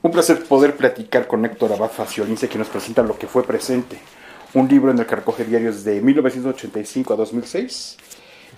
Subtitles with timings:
[0.00, 3.98] Un placer poder platicar con Héctor Abad Faciolice, que nos presenta lo que fue presente.
[4.54, 7.96] Un libro en el que recoge diarios de 1985 a 2006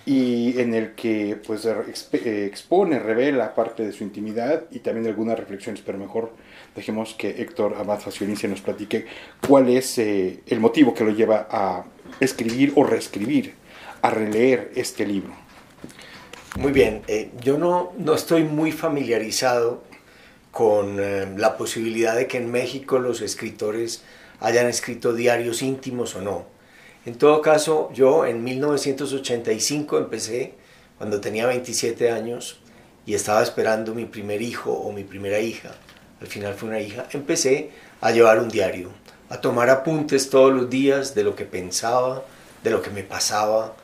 [0.04, 5.38] y en el que pues eh, expone, revela parte de su intimidad y también algunas
[5.38, 6.30] reflexiones, pero mejor
[6.76, 9.07] dejemos que Héctor Abad Faciolice nos platique
[9.48, 11.84] cuál es eh, el motivo que lo lleva a
[12.20, 13.54] escribir o reescribir,
[14.02, 15.33] a releer este libro.
[16.59, 19.88] Muy bien, eh, yo no, no estoy muy familiarizado
[20.51, 24.03] con eh, la posibilidad de que en México los escritores
[24.41, 26.47] hayan escrito diarios íntimos o no.
[27.07, 30.55] En todo caso, yo en 1985 empecé,
[30.99, 32.61] cuando tenía 27 años,
[33.07, 35.71] y estaba esperando mi primer hijo o mi primera hija,
[36.21, 37.71] al final fue una hija, empecé
[38.01, 38.91] a llevar un diario,
[39.31, 42.25] a tomar apuntes todos los días de lo que pensaba,
[42.62, 43.75] de lo que me pasaba,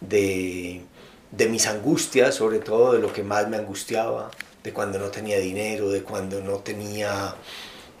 [0.00, 0.82] de,
[1.30, 4.30] de mis angustias, sobre todo de lo que más me angustiaba,
[4.66, 7.36] de cuando no tenía dinero, de cuando no tenía,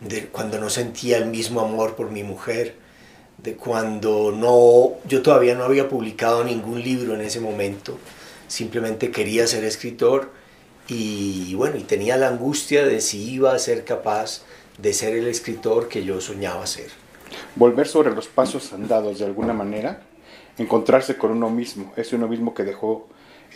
[0.00, 2.74] de cuando no sentía el mismo amor por mi mujer,
[3.38, 8.00] de cuando no, yo todavía no había publicado ningún libro en ese momento,
[8.48, 10.32] simplemente quería ser escritor
[10.88, 14.42] y bueno, y tenía la angustia de si iba a ser capaz
[14.78, 16.90] de ser el escritor que yo soñaba ser.
[17.54, 20.02] Volver sobre los pasos andados de alguna manera,
[20.58, 23.06] encontrarse con uno mismo, ese uno mismo que dejó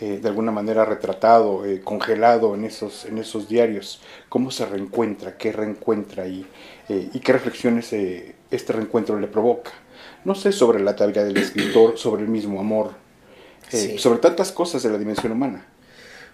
[0.01, 4.01] eh, de alguna manera retratado, eh, congelado en esos, en esos diarios.
[4.29, 5.37] ¿Cómo se reencuentra?
[5.37, 6.43] ¿Qué reencuentra ahí?
[6.89, 9.69] Eh, ¿Y qué reflexiones este reencuentro le provoca?
[10.25, 12.95] No sé sobre la vida del escritor, sobre el mismo amor,
[13.99, 15.67] sobre tantas cosas de la dimensión humana.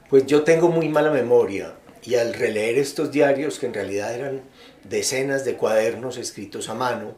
[0.10, 1.74] Pues yo tengo muy mala memoria
[2.04, 4.44] y al releer estos diarios, que en realidad eran
[4.86, 7.16] decenas de cuadernos escritos a mano,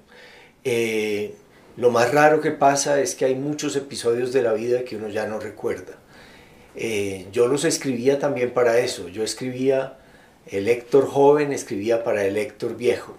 [1.78, 5.10] lo más raro que pasa es que hay muchos episodios de la vida que uno
[5.10, 6.00] ya no recuerda.
[6.82, 9.10] Eh, yo los escribía también para eso.
[9.10, 9.98] Yo escribía
[10.48, 13.18] el Héctor joven, escribía para el Héctor viejo.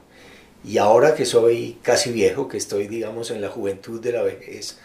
[0.64, 4.79] Y ahora que soy casi viejo, que estoy, digamos, en la juventud de la vejez,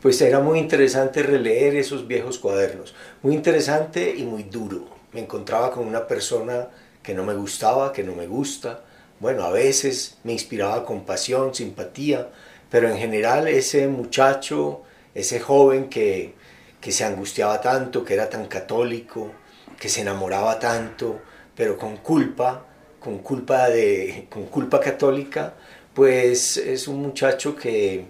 [0.00, 2.94] pues era muy interesante releer esos viejos cuadernos.
[3.22, 4.86] Muy interesante y muy duro.
[5.12, 6.68] Me encontraba con una persona
[7.02, 8.82] que no me gustaba, que no me gusta.
[9.20, 12.30] Bueno, a veces me inspiraba compasión, simpatía,
[12.70, 14.80] pero en general ese muchacho,
[15.14, 16.32] ese joven que,
[16.82, 19.30] que se angustiaba tanto, que era tan católico,
[19.78, 21.20] que se enamoraba tanto,
[21.54, 22.66] pero con culpa,
[22.98, 25.54] con culpa, de, con culpa católica,
[25.94, 28.06] pues es un muchacho que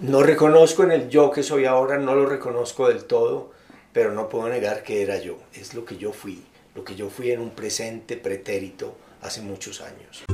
[0.00, 3.52] no reconozco en el yo que soy ahora, no lo reconozco del todo,
[3.92, 6.42] pero no puedo negar que era yo, es lo que yo fui,
[6.74, 10.24] lo que yo fui en un presente pretérito hace muchos años.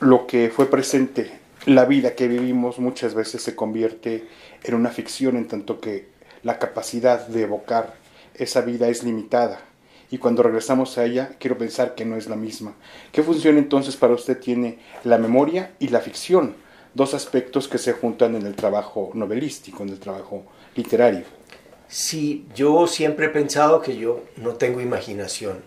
[0.00, 4.26] Lo que fue presente la vida que vivimos muchas veces se convierte
[4.62, 6.08] en una ficción en tanto que
[6.42, 7.94] la capacidad de evocar
[8.34, 9.60] esa vida es limitada.
[10.10, 12.74] Y cuando regresamos a ella, quiero pensar que no es la misma.
[13.12, 16.54] ¿Qué función entonces para usted tiene la memoria y la ficción?
[16.94, 20.44] Dos aspectos que se juntan en el trabajo novelístico, en el trabajo
[20.74, 21.24] literario.
[21.86, 25.62] Sí, yo siempre he pensado que yo no tengo imaginación,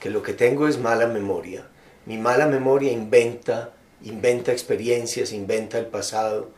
[0.00, 1.66] que lo que tengo es mala memoria.
[2.06, 3.72] Mi mala memoria inventa
[4.04, 6.50] inventa experiencias, inventa el pasado.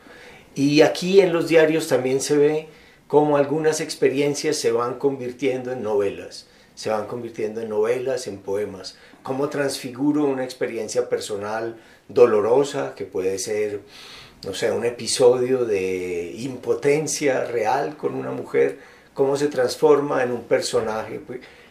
[0.55, 2.67] Y aquí en los diarios también se ve
[3.07, 8.97] cómo algunas experiencias se van convirtiendo en novelas, se van convirtiendo en novelas, en poemas,
[9.23, 11.77] cómo transfiguro una experiencia personal
[12.07, 13.81] dolorosa, que puede ser,
[14.45, 18.79] no sé, un episodio de impotencia real con una mujer,
[19.13, 21.21] cómo se transforma en un personaje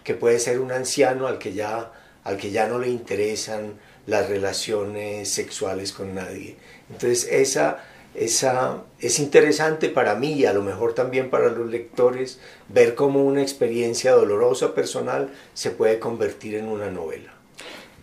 [0.03, 1.93] que puede ser un anciano al que ya,
[2.25, 3.75] al que ya no le interesan
[4.06, 6.56] las relaciones sexuales con nadie.
[6.91, 7.84] Entonces esa,
[8.15, 13.25] esa, es interesante para mí y a lo mejor también para los lectores ver cómo
[13.25, 17.33] una experiencia dolorosa personal se puede convertir en una novela.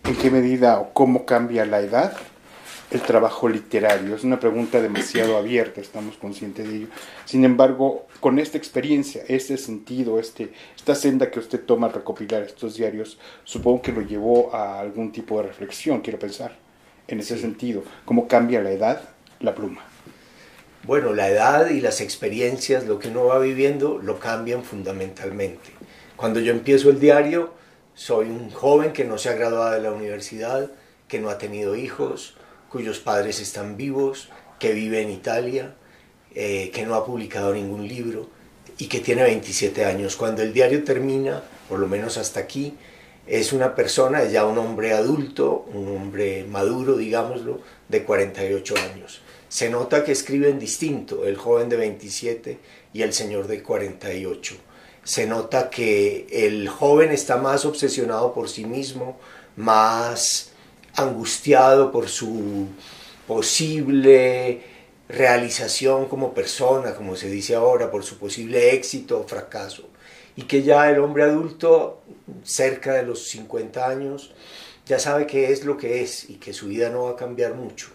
[0.04, 2.16] ¿En qué medida o cómo cambia la edad
[2.90, 4.14] el trabajo literario?
[4.14, 6.86] Es una pregunta demasiado abierta, estamos conscientes de ello.
[7.24, 12.42] Sin embargo, con esta experiencia, este sentido, este, esta senda que usted toma al recopilar
[12.42, 16.56] estos diarios, supongo que lo llevó a algún tipo de reflexión, quiero pensar,
[17.08, 17.82] en ese sentido.
[18.04, 19.02] ¿Cómo cambia la edad,
[19.40, 19.82] la pluma?
[20.86, 25.70] Bueno, la edad y las experiencias, lo que uno va viviendo, lo cambian fundamentalmente.
[26.16, 27.54] Cuando yo empiezo el diario,
[27.94, 30.70] soy un joven que no se ha graduado de la universidad,
[31.08, 32.36] que no ha tenido hijos,
[32.74, 35.76] cuyos padres están vivos, que vive en Italia,
[36.34, 38.28] eh, que no ha publicado ningún libro
[38.78, 40.16] y que tiene 27 años.
[40.16, 42.74] Cuando el diario termina, por lo menos hasta aquí,
[43.28, 49.20] es una persona, ya un hombre adulto, un hombre maduro, digámoslo, de 48 años.
[49.48, 52.58] Se nota que escriben distinto el joven de 27
[52.92, 54.56] y el señor de 48.
[55.04, 59.20] se nota que el joven está más obsesionado por sí mismo,
[59.54, 60.53] más
[60.96, 62.68] angustiado por su
[63.26, 64.62] posible
[65.08, 69.88] realización como persona, como se dice ahora, por su posible éxito o fracaso.
[70.36, 72.02] Y que ya el hombre adulto,
[72.42, 74.34] cerca de los 50 años,
[74.86, 77.54] ya sabe qué es lo que es y que su vida no va a cambiar
[77.54, 77.88] mucho.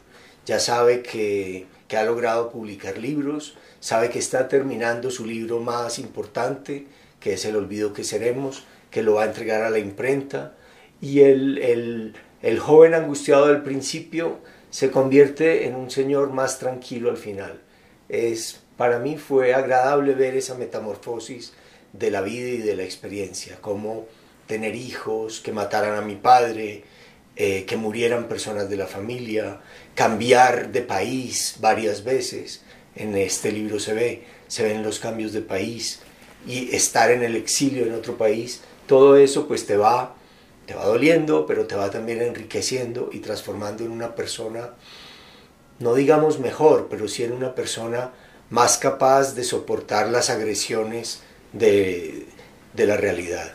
[0.46, 6.00] Ya sabe que, que ha logrado publicar libros, sabe que está terminando su libro más
[6.00, 6.88] importante,
[7.20, 10.56] que es El olvido que seremos, que lo va a entregar a la imprenta.
[11.02, 14.40] Y el, el, el joven angustiado del principio
[14.70, 17.62] se convierte en un señor más tranquilo al final.
[18.08, 21.54] Es, para mí fue agradable ver esa metamorfosis
[21.94, 24.08] de la vida y de la experiencia, como
[24.48, 26.84] tener hijos, que mataran a mi padre,
[27.36, 29.60] eh, que murieran personas de la familia,
[29.96, 32.62] cambiar de país varias veces.
[32.96, 36.00] En este libro se ve, se ven los cambios de país
[36.48, 38.62] y estar en el exilio en otro país.
[38.88, 40.16] Todo eso pues te va
[40.70, 44.70] te va doliendo, pero te va también enriqueciendo y transformando en una persona,
[45.80, 48.12] no digamos mejor, pero sí en una persona
[48.52, 51.22] más capaz de soportar las agresiones
[51.54, 52.28] de,
[52.76, 53.52] de la realidad.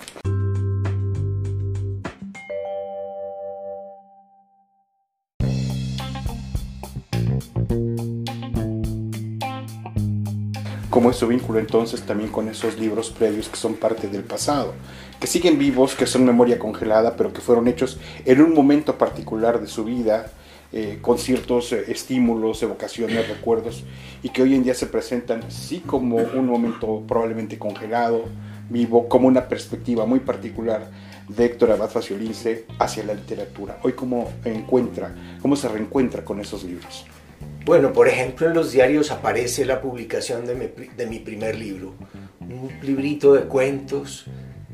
[10.94, 14.74] ¿Cómo es su vínculo entonces también con esos libros previos que son parte del pasado?
[15.18, 19.60] que siguen vivos, que son memoria congelada, pero que fueron hechos en un momento particular
[19.60, 20.30] de su vida,
[20.70, 23.82] eh, con ciertos eh, estímulos, evocaciones, recuerdos,
[24.22, 28.26] y que hoy en día se presentan sí como un momento probablemente congelado,
[28.70, 30.88] vivo, como una perspectiva muy particular
[31.26, 33.80] de Héctor Abad Faciolince hacia la literatura.
[33.82, 35.12] Hoy cómo encuentra,
[35.42, 37.04] cómo se reencuentra con esos libros.
[37.64, 41.94] Bueno, por ejemplo, en los diarios aparece la publicación de mi, primer libro,
[42.40, 44.26] un librito de cuentos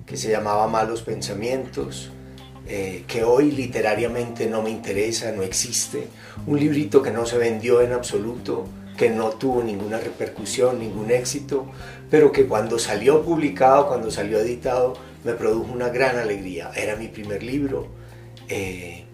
[0.05, 2.11] que se llamaba Malos Pensamientos,
[2.67, 6.09] eh, que hoy literariamente no me interesa, no existe,
[6.49, 8.67] un librito que no se vendió en absoluto,
[8.97, 11.67] que no tuvo ninguna repercusión, ningún éxito,
[12.11, 16.73] pero que cuando salió publicado, cuando salió editado, me produjo una gran alegría.
[16.75, 17.87] Era mi primer libro,
[18.49, 19.05] eh,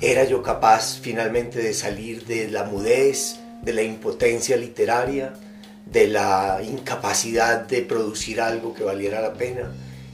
[0.00, 5.34] era yo capaz finalmente de salir de la mudez, de la impotencia literaria,
[5.84, 9.72] de la incapacidad de producir algo que valiera la pena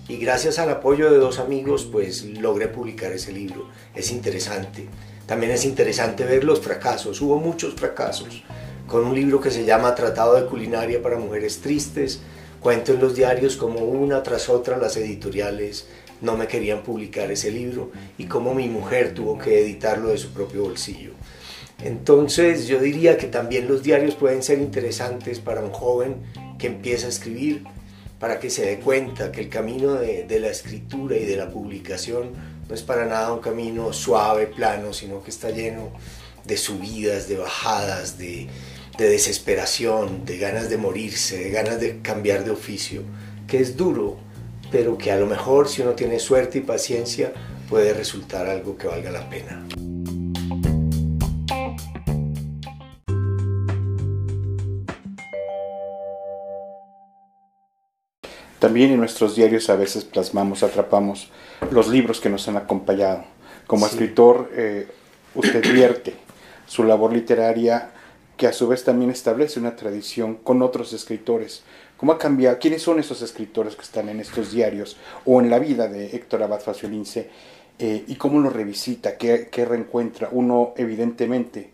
[0.09, 3.69] y gracias al apoyo de dos amigos pues logré publicar ese libro.
[3.95, 4.89] Es interesante.
[5.27, 7.21] También es interesante ver los fracasos.
[7.21, 8.45] Hubo muchos fracasos.
[8.87, 12.21] Con un libro que se llama Tratado de Culinaria para Mujeres Tristes,
[12.61, 15.89] cuento en los diarios como una tras otra las editoriales
[16.21, 20.31] no me querían publicar ese libro y como mi mujer tuvo que editarlo de su
[20.33, 21.13] propio bolsillo.
[21.83, 26.17] Entonces yo diría que también los diarios pueden ser interesantes para un joven
[26.59, 27.65] que empieza a escribir
[28.19, 32.31] para que se dé cuenta que el camino de, la escritura y de la publicación
[32.67, 35.91] no es para nada un camino suave, plano, sino que está lleno
[36.45, 38.49] de subidas, de bajadas, de
[38.97, 43.03] desesperación, de ganas de morirse, de ganas de cambiar de oficio,
[43.47, 44.17] que es duro,
[44.71, 47.33] pero que a lo mejor si uno tiene suerte y paciencia
[47.69, 49.67] puede resultar algo que valga la pena.
[58.59, 61.31] También en nuestros diarios a veces plasmamos, atrapamos
[61.71, 63.25] los libros que nos han acompañado.
[63.67, 64.89] Como escritor, eh,
[65.35, 66.15] usted vierte
[66.67, 67.91] su labor literaria
[68.37, 71.63] que a su vez también establece una tradición con otros escritores.
[71.97, 72.59] ¿Cómo ha cambiado?
[72.59, 76.43] ¿Quiénes son esos escritores que están en estos diarios o en la vida de Héctor
[76.43, 77.31] Abad Faciolince?
[77.79, 79.17] Eh, ¿Y cómo lo revisita?
[79.17, 80.29] ¿Qué, ¿Qué reencuentra?
[80.33, 81.71] Uno, evidentemente,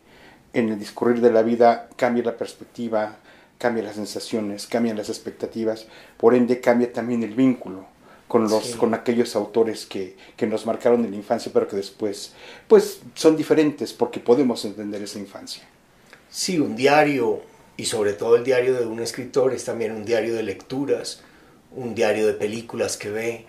[0.52, 3.17] en el discurrir de la vida cambia la perspectiva,
[3.59, 5.87] cambian las sensaciones, cambian las expectativas,
[6.17, 7.87] por ende cambia también el vínculo
[8.29, 12.33] con, los, con aquellos autores que, que, nos marcaron en la infancia, pero que después
[12.67, 15.62] pues, son diferentes porque podemos entender esa infancia.
[16.31, 17.43] Sí, un diario,
[17.82, 21.20] y sobre todo el diario de un escritor, es también un diario de lecturas,
[21.74, 23.44] un diario de películas que ve,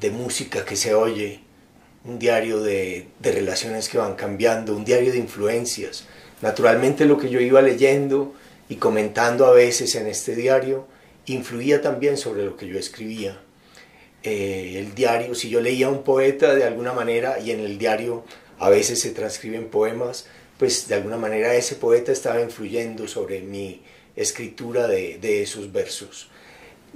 [0.00, 1.40] de música que se oye,
[2.04, 6.04] un diario de, relaciones que van cambiando, un diario de influencias.
[6.40, 8.32] Naturalmente lo que yo iba leyendo,
[8.68, 10.86] y comentando a veces en este diario,
[11.26, 13.40] influía también sobre lo que yo escribía.
[14.22, 18.22] Eh, el diario, si yo leía un poeta de alguna manera y en el diario
[18.60, 20.26] a veces se transcriben poemas,
[20.58, 23.82] pues de alguna manera ese poeta estaba influyendo sobre mi
[24.16, 26.28] escritura de, esos versos.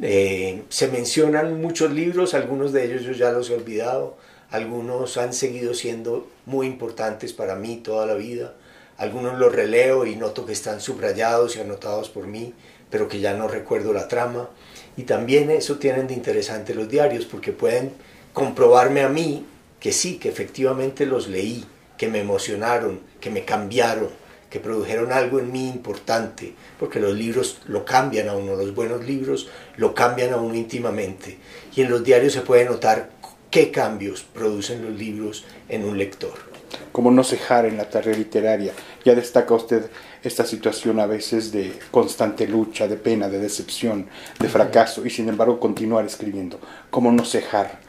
[0.00, 4.16] Eh, se mencionan muchos libros, algunos de ellos yo ya los he olvidado,
[4.50, 8.54] algunos han seguido siendo muy importantes para mí toda la vida
[8.98, 12.52] Algunos los releo y noto que están subrayados y anotados por mí,
[12.90, 14.50] pero que ya no recuerdo la trama.
[14.96, 17.92] Y también eso tienen de interesante los diarios, porque pueden
[18.32, 19.46] comprobarme a mí
[19.78, 21.64] que sí, que efectivamente los leí,
[21.98, 24.08] que me emocionaron, que me cambiaron,
[24.48, 29.04] que produjeron algo en mí importante, porque los libros lo cambian a uno, los buenos
[29.04, 31.38] libros lo cambian a uno íntimamente.
[31.76, 33.10] Y en los diarios se puede notar
[33.50, 36.48] qué cambios producen los libros en un lector.
[36.92, 38.72] Como no cejar en la tarea literaria,
[39.04, 39.90] ya destaca usted
[40.22, 44.06] esta situación a veces de constante lucha, de pena, de decepción,
[44.38, 46.60] de fracaso, y sin embargo continuar escribiendo.
[46.90, 47.80] ¿Cómo no cejar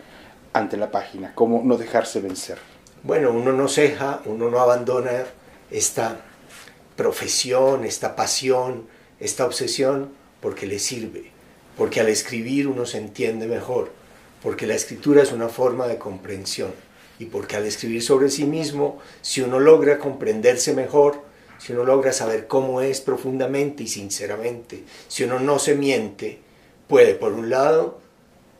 [0.53, 1.33] ante la página?
[1.35, 2.57] ¿Cómo no dejarse vencer?
[3.01, 5.25] Bueno, uno no ceja, uno no abandona
[5.71, 6.19] esta
[6.97, 8.87] profesión, esta pasión,
[9.21, 11.31] esta obsesión, porque le sirve,
[11.77, 13.89] porque al escribir uno se entiende mejor,
[14.43, 16.73] porque la escritura es una forma de comprensión
[17.19, 21.21] y porque al escribir sobre sí mismo, si uno logra comprenderse mejor,
[21.57, 26.39] si uno logra saber cómo es profundamente y sinceramente, si uno no se miente,
[26.89, 28.01] puede, por un lado,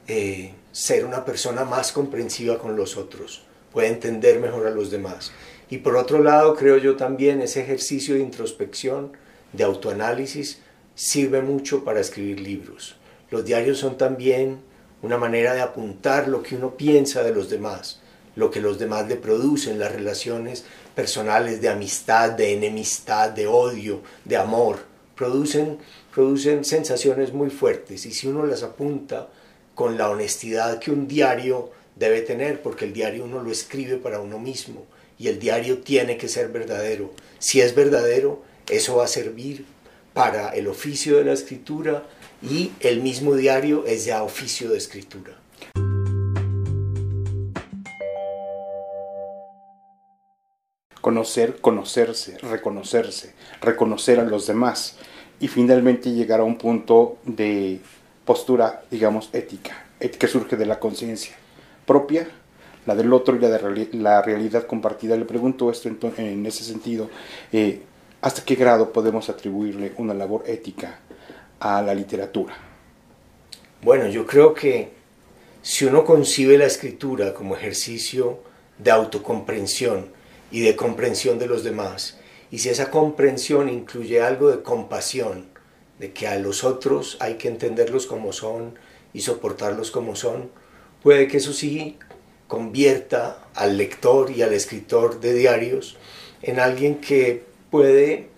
[0.08, 5.32] eh, ser una persona más comprensiva con los otros, puede entender mejor a los demás.
[5.70, 9.12] Y por otro lado, creo yo también, ese ejercicio de introspección,
[9.54, 10.60] de autoanálisis,
[10.96, 12.96] sirve mucho para escribir libros.
[13.30, 14.60] Los diarios son también
[15.02, 18.02] una manera de apuntar lo que uno piensa de los demás,
[18.36, 24.02] lo que los demás le producen, las relaciones personales de amistad, de enemistad, de odio,
[24.26, 24.80] de amor,
[25.16, 25.78] producen,
[26.14, 29.30] producen sensaciones muy fuertes y si uno las apunta
[29.76, 34.22] con la honestidad que un diario debe tener, porque el diario uno lo escribe para
[34.22, 34.86] uno mismo
[35.18, 37.12] y el diario tiene que ser verdadero.
[37.39, 39.65] Si es verdadero, eso va a servir
[40.13, 42.06] para el oficio de la escritura
[42.41, 45.38] y el mismo diario es ya oficio de escritura.
[51.01, 54.98] Conocer, conocerse, reconocerse, reconocer a los demás
[55.39, 57.82] y finalmente llegar a un punto de
[58.24, 61.36] postura, digamos, ética, que surge de la conciencia
[61.89, 62.29] propia,
[62.86, 65.17] la del otro y la de la realidad compartida.
[65.17, 67.10] Le pregunto esto en, ese sentido,
[67.51, 67.81] eh,
[68.22, 71.00] ¿hasta qué grado podemos atribuirle una labor ética
[71.60, 72.55] a la literatura?
[73.81, 74.91] Bueno, yo creo que
[75.63, 78.38] si uno concibe la escritura como ejercicio
[78.77, 80.10] de autocomprensión
[80.51, 82.19] y de comprensión de los demás,
[82.51, 85.48] y si esa comprensión incluye algo de compasión,
[85.98, 88.77] de que a los otros hay que entenderlos como son
[89.12, 90.51] y soportarlos como son,
[91.03, 91.98] puede que eso sí
[92.48, 95.98] convierta al lector y al escritor de diarios
[96.41, 98.29] en alguien que puede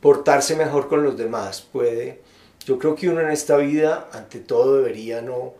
[0.00, 2.24] portarse mejor con los demás, puede
[2.66, 5.52] yo creo que uno en esta vida, ante todo, debería no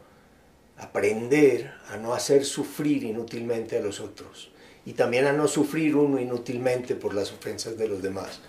[0.78, 4.50] aprender a no hacer sufrir inútilmente a los otros
[4.87, 8.40] y también a no sufrir uno inútilmente por las ofensas de los demás.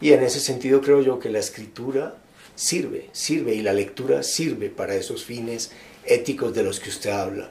[0.00, 2.16] Y en ese sentido creo yo que la escritura
[2.56, 5.70] sirve, sirve y la lectura sirve para esos fines
[6.04, 7.50] éticos de los que usted habla.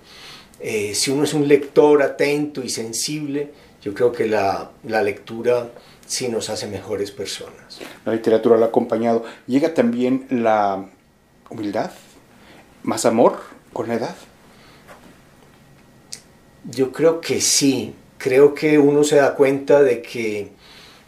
[0.60, 5.70] Eh, si uno es un lector atento y sensible, yo creo que la, la lectura
[6.06, 7.80] sí nos hace mejores personas.
[8.04, 9.24] La literatura lo ha acompañado.
[9.48, 10.90] ¿Llega también la
[11.50, 11.92] humildad?
[12.84, 13.40] ¿Más amor
[13.74, 14.16] con la edad?
[16.64, 17.94] Yo creo que sí.
[18.18, 20.52] Creo que uno se da cuenta de que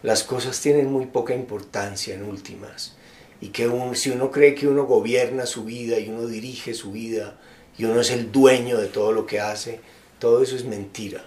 [0.04, 2.97] las cosas tienen muy poca importancia en últimas.
[3.40, 7.38] Y que si uno cree que uno gobierna su vida y uno dirige su vida
[7.78, 9.80] y uno es el dueño de todo lo que hace,
[10.20, 11.24] todo eso es mentira.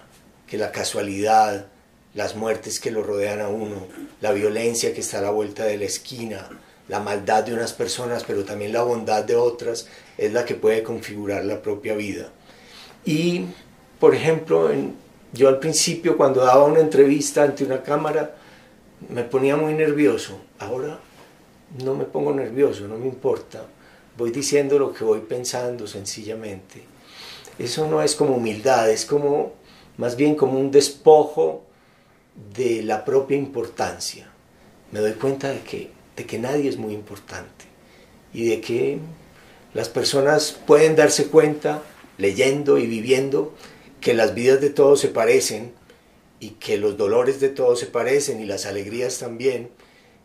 [0.47, 1.67] Que la casualidad,
[2.13, 3.87] las muertes que lo rodean a uno,
[4.19, 6.49] la violencia que está a la vuelta de la esquina,
[6.89, 9.87] la maldad de unas personas, pero también la bondad de otras,
[10.17, 12.29] es la que puede configurar la propia vida.
[13.05, 13.45] Y,
[13.97, 14.69] por ejemplo,
[15.31, 18.35] yo al principio cuando daba una entrevista ante una cámara,
[19.07, 20.37] me ponía muy nervioso.
[20.59, 20.99] Ahora
[21.79, 23.65] no me pongo nervioso, no me importa.
[24.17, 26.83] Voy diciendo lo que voy pensando sencillamente.
[27.57, 29.53] Eso no es como humildad, es como
[29.97, 31.63] más bien como un despojo
[32.55, 34.29] de la propia importancia.
[34.91, 37.65] Me doy cuenta de que, de que nadie es muy importante
[38.33, 38.99] y de que
[39.73, 41.81] las personas pueden darse cuenta,
[42.17, 43.53] leyendo y viviendo,
[44.01, 45.73] que las vidas de todos se parecen
[46.39, 49.69] y que los dolores de todos se parecen y las alegrías también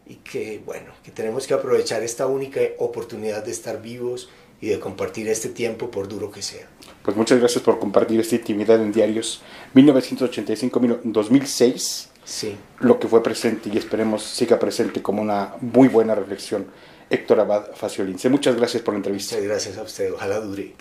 [0.07, 4.29] y que bueno, que tenemos que aprovechar esta única oportunidad de estar vivos
[4.61, 6.67] y de compartir este tiempo por duro que sea.
[7.03, 9.43] Pues muchas gracias por compartir esta intimidad en diarios
[9.75, 12.09] 1985-2006.
[12.25, 12.57] Sí.
[12.81, 16.67] Lo que fue presente y esperemos siga presente como una muy buena reflexión.
[17.09, 18.29] Héctor Abad Faciolince.
[18.29, 19.37] Muchas gracias por la entrevista.
[19.37, 20.13] Muchas gracias a usted.
[20.13, 20.75] Ojalá dure.